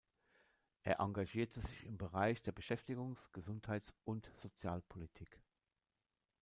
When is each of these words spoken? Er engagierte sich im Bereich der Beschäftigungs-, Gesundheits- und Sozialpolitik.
Er 0.81 0.99
engagierte 0.99 1.61
sich 1.61 1.83
im 1.85 1.99
Bereich 1.99 2.41
der 2.41 2.53
Beschäftigungs-, 2.53 3.31
Gesundheits- 3.33 3.93
und 4.03 4.31
Sozialpolitik. 4.35 5.39